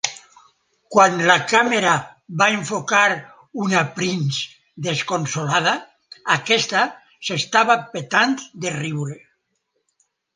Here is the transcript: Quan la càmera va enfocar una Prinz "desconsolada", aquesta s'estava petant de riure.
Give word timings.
Quan 0.93 1.17
la 1.31 1.33
càmera 1.49 1.89
va 2.41 2.45
enfocar 2.53 3.01
una 3.65 3.83
Prinz 3.99 4.39
"desconsolada", 4.87 5.73
aquesta 6.37 6.81
s'estava 7.29 7.77
petant 7.93 8.35
de 8.65 8.73
riure. 8.79 9.19